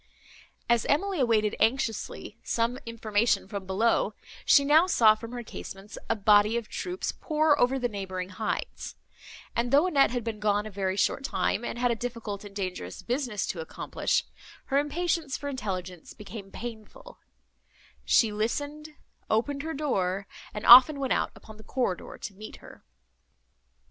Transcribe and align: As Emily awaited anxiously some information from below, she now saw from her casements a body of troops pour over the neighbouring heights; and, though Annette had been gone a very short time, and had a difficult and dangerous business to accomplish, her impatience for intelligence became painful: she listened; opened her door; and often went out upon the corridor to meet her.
As 0.67 0.87
Emily 0.87 1.19
awaited 1.19 1.55
anxiously 1.59 2.35
some 2.41 2.79
information 2.87 3.47
from 3.47 3.67
below, 3.67 4.15
she 4.45 4.65
now 4.65 4.87
saw 4.87 5.13
from 5.13 5.31
her 5.31 5.43
casements 5.43 5.95
a 6.09 6.15
body 6.15 6.57
of 6.57 6.67
troops 6.67 7.11
pour 7.11 7.59
over 7.59 7.77
the 7.77 7.87
neighbouring 7.87 8.29
heights; 8.29 8.95
and, 9.55 9.71
though 9.71 9.85
Annette 9.85 10.09
had 10.09 10.23
been 10.23 10.39
gone 10.39 10.65
a 10.65 10.71
very 10.71 10.97
short 10.97 11.23
time, 11.23 11.63
and 11.63 11.77
had 11.77 11.91
a 11.91 11.95
difficult 11.95 12.43
and 12.43 12.55
dangerous 12.55 13.03
business 13.03 13.45
to 13.45 13.59
accomplish, 13.61 14.23
her 14.65 14.79
impatience 14.79 15.37
for 15.37 15.49
intelligence 15.49 16.15
became 16.15 16.49
painful: 16.49 17.19
she 18.03 18.31
listened; 18.31 18.95
opened 19.29 19.61
her 19.61 19.75
door; 19.75 20.25
and 20.51 20.65
often 20.65 20.99
went 20.99 21.13
out 21.13 21.29
upon 21.35 21.57
the 21.57 21.63
corridor 21.63 22.17
to 22.17 22.33
meet 22.33 22.55
her. 22.55 22.83